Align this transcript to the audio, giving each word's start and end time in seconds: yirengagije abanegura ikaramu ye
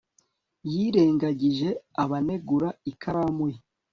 yirengagije 0.71 1.69
abanegura 2.03 2.69
ikaramu 2.91 3.45
ye 3.53 3.59